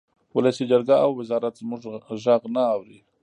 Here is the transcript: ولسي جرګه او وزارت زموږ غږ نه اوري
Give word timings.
ولسي 0.35 0.63
جرګه 0.71 0.95
او 1.03 1.09
وزارت 1.19 1.53
زموږ 1.61 1.81
غږ 2.07 2.41
نه 2.55 2.61
اوري 2.73 2.99